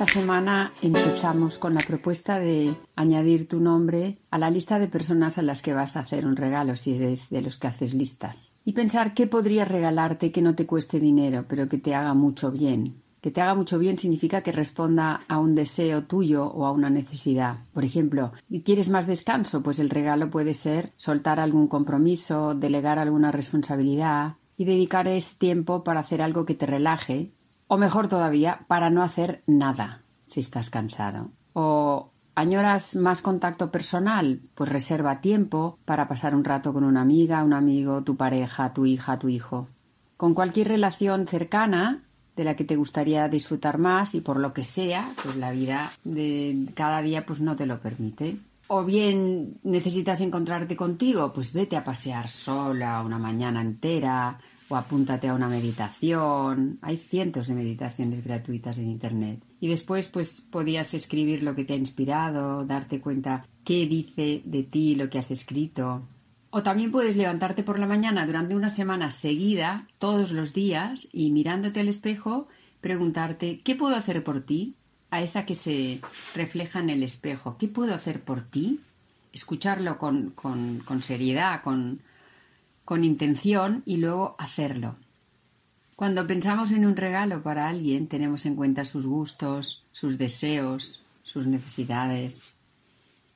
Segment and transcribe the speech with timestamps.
[0.00, 5.36] Esta semana empezamos con la propuesta de añadir tu nombre a la lista de personas
[5.36, 8.54] a las que vas a hacer un regalo si eres de los que haces listas.
[8.64, 12.50] Y pensar qué podrías regalarte que no te cueste dinero, pero que te haga mucho
[12.50, 13.02] bien.
[13.20, 16.88] Que te haga mucho bien significa que responda a un deseo tuyo o a una
[16.88, 17.66] necesidad.
[17.74, 18.32] Por ejemplo,
[18.64, 19.62] ¿quieres más descanso?
[19.62, 25.84] Pues el regalo puede ser soltar algún compromiso, delegar alguna responsabilidad y dedicar ese tiempo
[25.84, 27.34] para hacer algo que te relaje
[27.70, 31.30] o mejor todavía, para no hacer nada si estás cansado.
[31.52, 37.44] O añoras más contacto personal, pues reserva tiempo para pasar un rato con una amiga,
[37.44, 39.68] un amigo, tu pareja, tu hija, tu hijo.
[40.16, 42.02] Con cualquier relación cercana
[42.34, 45.92] de la que te gustaría disfrutar más y por lo que sea, pues la vida
[46.02, 48.36] de cada día pues no te lo permite.
[48.66, 54.40] O bien necesitas encontrarte contigo, pues vete a pasear sola una mañana entera,
[54.70, 56.78] o apúntate a una meditación.
[56.80, 59.42] Hay cientos de meditaciones gratuitas en Internet.
[59.60, 64.62] Y después, pues, podías escribir lo que te ha inspirado, darte cuenta qué dice de
[64.62, 66.02] ti lo que has escrito.
[66.50, 71.32] O también puedes levantarte por la mañana durante una semana seguida, todos los días, y
[71.32, 72.46] mirándote al espejo,
[72.80, 74.76] preguntarte ¿qué puedo hacer por ti?
[75.10, 76.00] A esa que se
[76.36, 77.56] refleja en el espejo.
[77.58, 78.80] ¿Qué puedo hacer por ti?
[79.32, 82.00] Escucharlo con, con, con seriedad, con,
[82.90, 84.96] con intención y luego hacerlo.
[85.94, 91.46] Cuando pensamos en un regalo para alguien tenemos en cuenta sus gustos, sus deseos, sus
[91.46, 92.48] necesidades,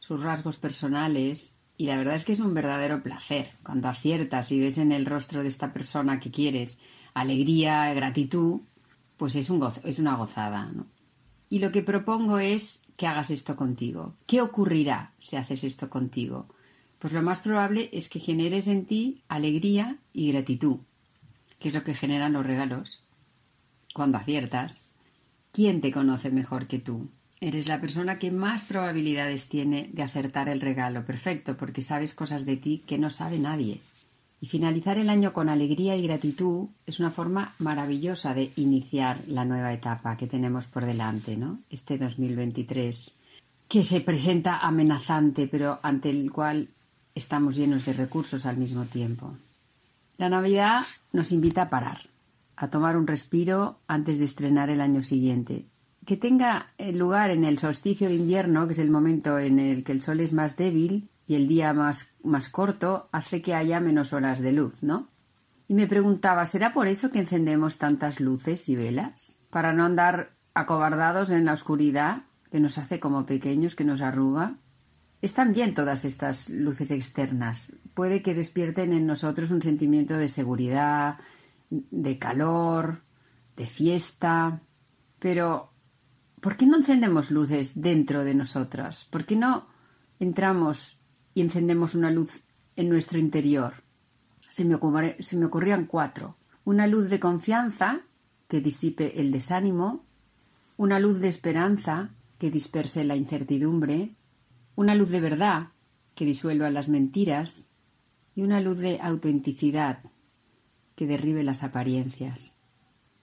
[0.00, 4.60] sus rasgos personales y la verdad es que es un verdadero placer cuando aciertas y
[4.60, 6.80] ves en el rostro de esta persona que quieres
[7.14, 8.60] alegría, gratitud,
[9.16, 10.70] pues es, un es una gozada.
[11.48, 14.12] Y lo que propongo es que hagas esto contigo.
[14.26, 16.48] ¿Qué ocurrirá si haces esto contigo?
[16.98, 20.78] Pues lo más probable es que generes en ti alegría y gratitud,
[21.58, 23.02] que es lo que generan los regalos.
[23.94, 24.88] Cuando aciertas,
[25.52, 27.08] ¿quién te conoce mejor que tú?
[27.40, 32.44] Eres la persona que más probabilidades tiene de acertar el regalo perfecto, porque sabes cosas
[32.44, 33.80] de ti que no sabe nadie.
[34.40, 39.44] Y finalizar el año con alegría y gratitud es una forma maravillosa de iniciar la
[39.44, 41.60] nueva etapa que tenemos por delante, ¿no?
[41.70, 43.16] Este 2023,
[43.68, 46.68] que se presenta amenazante, pero ante el cual
[47.18, 49.34] estamos llenos de recursos al mismo tiempo.
[50.16, 52.08] La Navidad nos invita a parar,
[52.56, 55.66] a tomar un respiro antes de estrenar el año siguiente.
[56.06, 59.92] Que tenga lugar en el solsticio de invierno, que es el momento en el que
[59.92, 64.12] el sol es más débil y el día más, más corto, hace que haya menos
[64.12, 65.08] horas de luz, ¿no?
[65.68, 69.40] Y me preguntaba, ¿será por eso que encendemos tantas luces y velas?
[69.50, 74.54] ¿Para no andar acobardados en la oscuridad que nos hace como pequeños, que nos arruga?
[75.20, 77.72] Están bien todas estas luces externas.
[77.94, 81.18] Puede que despierten en nosotros un sentimiento de seguridad,
[81.70, 83.02] de calor,
[83.56, 84.62] de fiesta.
[85.18, 85.70] Pero,
[86.40, 89.06] ¿por qué no encendemos luces dentro de nosotras?
[89.10, 89.66] ¿Por qué no
[90.20, 90.98] entramos
[91.34, 92.42] y encendemos una luz
[92.76, 93.74] en nuestro interior?
[94.48, 94.78] Se me,
[95.18, 96.36] se me ocurrían cuatro.
[96.64, 98.02] Una luz de confianza
[98.46, 100.04] que disipe el desánimo,
[100.76, 104.14] una luz de esperanza que disperse la incertidumbre,
[104.78, 105.70] una luz de verdad
[106.14, 107.72] que disuelva las mentiras
[108.36, 110.04] y una luz de autenticidad
[110.94, 112.58] que derribe las apariencias.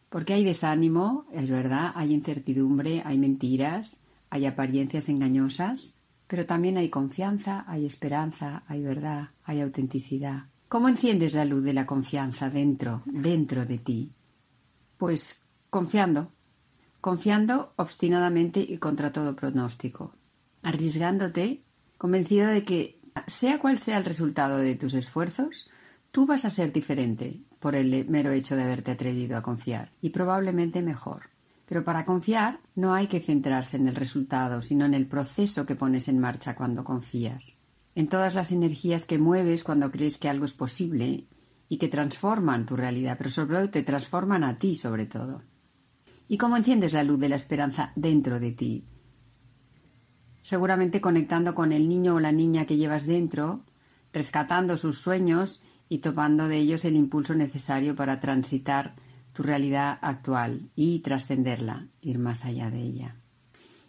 [0.09, 6.89] Porque hay desánimo, es verdad, hay incertidumbre, hay mentiras, hay apariencias engañosas, pero también hay
[6.89, 10.47] confianza, hay esperanza, hay verdad, hay autenticidad.
[10.67, 14.11] ¿Cómo enciendes la luz de la confianza dentro, dentro de ti?
[14.97, 16.33] Pues confiando,
[16.99, 20.11] confiando obstinadamente y contra todo pronóstico,
[20.65, 21.61] arriesgándote,
[21.99, 25.69] convencido de que, sea cual sea el resultado de tus esfuerzos,
[26.11, 30.09] tú vas a ser diferente por el mero hecho de haberte atrevido a confiar, y
[30.09, 31.29] probablemente mejor.
[31.67, 35.75] Pero para confiar no hay que centrarse en el resultado, sino en el proceso que
[35.75, 37.59] pones en marcha cuando confías,
[37.93, 41.25] en todas las energías que mueves cuando crees que algo es posible
[41.69, 45.43] y que transforman tu realidad, pero sobre todo te transforman a ti sobre todo.
[46.27, 48.83] ¿Y cómo enciendes la luz de la esperanza dentro de ti?
[50.45, 53.61] Seguramente conectando con el niño o la niña que llevas dentro,
[54.13, 58.93] rescatando sus sueños y tomando de ellos el impulso necesario para transitar
[59.33, 63.15] tu realidad actual y trascenderla, ir más allá de ella.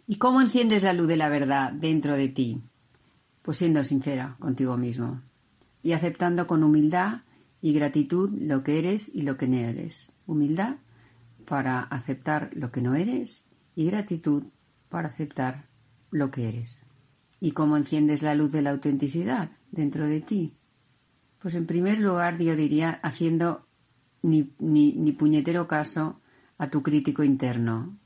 [0.07, 2.59] ¿Y cómo enciendes la luz de la verdad dentro de ti?
[3.43, 5.21] Pues siendo sincera contigo mismo
[5.83, 7.21] y aceptando con humildad
[7.61, 10.11] y gratitud lo que eres y lo que no eres.
[10.25, 10.77] Humildad
[11.47, 13.45] para aceptar lo que no eres
[13.75, 14.45] y gratitud
[14.89, 15.67] para aceptar
[16.11, 16.77] lo que eres.
[17.39, 20.53] ¿Y cómo enciendes la luz de la autenticidad dentro de ti?
[21.39, 23.65] Pues en primer lugar yo diría haciendo
[24.21, 26.19] ni, ni, puñetero caso
[26.57, 27.97] a tu crítico interno,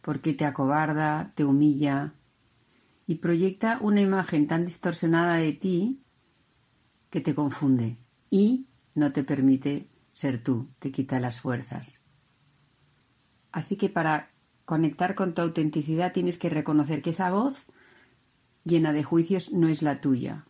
[0.00, 2.14] porque te acobarda, te humilla
[3.06, 6.02] y proyecta una imagen tan distorsionada de ti
[7.10, 7.98] que te confunde
[8.30, 12.00] y no te permite ser tú, te quita las fuerzas.
[13.52, 14.30] Así que para
[14.66, 17.66] conectar con tu autenticidad tienes que reconocer que esa voz
[18.64, 20.44] llena de juicios no es la tuya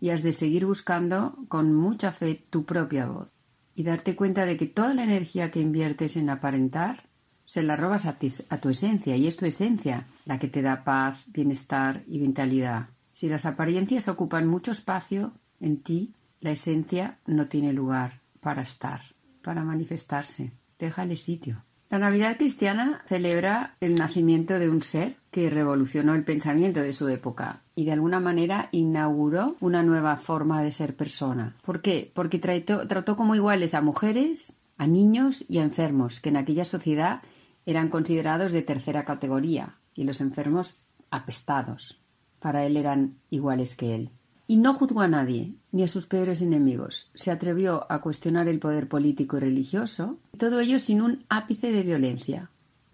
[0.00, 3.32] y has de seguir buscando con mucha fe tu propia voz
[3.74, 7.08] y darte cuenta de que toda la energía que inviertes en aparentar
[7.46, 11.24] se la robas a, tu esencia y es tu esencia la que te da paz,
[11.26, 12.88] bienestar y vitalidad.
[13.12, 19.02] Si las apariencias ocupan mucho espacio en ti, la esencia no tiene lugar para estar,
[19.42, 20.52] para manifestarse.
[20.78, 21.62] Déjale sitio.
[21.92, 27.06] La Navidad cristiana celebra el nacimiento de un ser que revolucionó el pensamiento de su
[27.08, 31.54] época y de alguna manera inauguró una nueva forma de ser persona.
[31.60, 32.10] ¿Por qué?
[32.14, 36.64] Porque trató, trató como iguales a mujeres, a niños y a enfermos, que en aquella
[36.64, 37.20] sociedad
[37.66, 40.76] eran considerados de tercera categoría, y los enfermos
[41.10, 42.00] apestados.
[42.40, 44.10] Para él eran iguales que él.
[44.52, 47.10] Y no juzgó a nadie, ni a sus peores enemigos.
[47.14, 51.82] Se atrevió a cuestionar el poder político y religioso, todo ello sin un ápice de
[51.82, 52.50] violencia.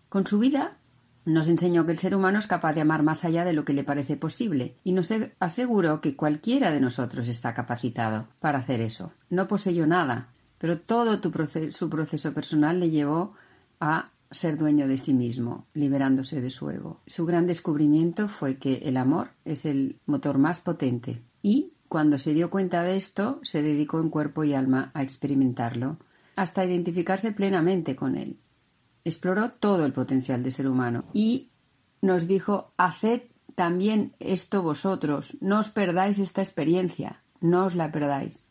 [0.09, 0.77] Con su vida
[1.25, 3.73] nos enseñó que el ser humano es capaz de amar más allá de lo que
[3.73, 9.11] le parece posible, y nos aseguró que cualquiera de nosotros está capacitado para hacer eso.
[9.29, 10.29] No poseyó nada,
[10.59, 11.21] pero todo
[11.73, 13.35] su proceso personal le llevó
[13.81, 17.01] a ser dueño de sí mismo, liberándose de su ego.
[17.09, 22.35] Su gran descubrimiento fue que el amor es el motor más potente y, cuando se
[22.35, 25.99] dio cuenta de esto, se dedicó en cuerpo y alma a experimentarlo,
[26.37, 28.39] hasta identificarse plenamente con él.
[29.05, 31.51] Exploró todo el potencial del ser humano y
[32.01, 33.23] nos dijo haced
[33.55, 38.47] también esto vosotros, no os perdáis esta experiencia, no os la perdáis.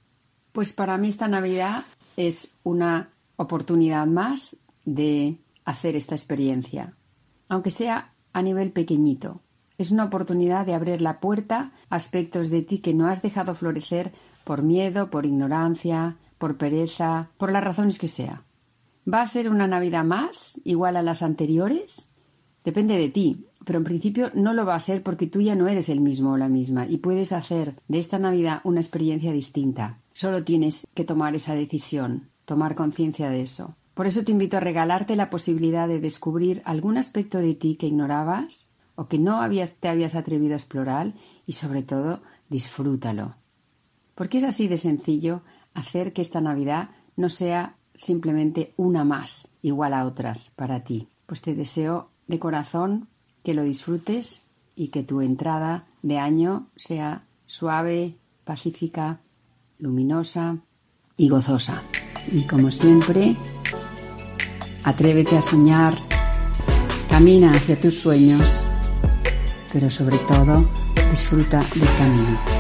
[0.52, 1.86] Pues para mí esta Navidad
[2.18, 6.98] es una oportunidad más de hacer esta experiencia,
[7.48, 9.42] aunque sea a nivel pequeñito,
[9.78, 13.56] es una oportunidad de abrir la puerta a aspectos de ti que no has dejado
[13.56, 14.12] florecer
[14.44, 18.44] por miedo, por ignorancia, por pereza, por las razones que sea.
[19.12, 22.12] ¿Va a ser una Navidad más, igual a las anteriores?
[22.64, 25.68] Depende de ti, pero en principio no lo va a ser porque tú ya no
[25.68, 30.00] eres el mismo o la misma y puedes hacer de esta Navidad una experiencia distinta.
[30.14, 33.76] Solo tienes que tomar esa decisión, tomar conciencia de eso.
[33.94, 37.88] Por eso te invito a regalarte la posibilidad de descubrir algún aspecto de ti que
[37.88, 39.40] ignorabas o que no
[39.80, 41.14] te habías atrevido a explorar
[41.46, 43.36] y sobre todo disfrútalo.
[44.16, 45.44] Porque es así de sencillo
[45.76, 51.10] hacer que esta Navidad no sea simplemente una más igual a otras para ti.
[51.28, 53.08] Pues te deseo de corazón
[53.44, 54.42] que lo disfrutes
[54.76, 59.22] y que tu entrada de año sea suave, pacífica,
[59.78, 60.58] luminosa
[61.18, 61.84] y gozosa.
[62.32, 63.38] Y como siempre,
[64.84, 65.96] atrévete a soñar,
[67.10, 68.67] camina hacia tus sueños
[69.80, 70.66] pero sobre todo
[71.12, 72.57] disfruta del camino.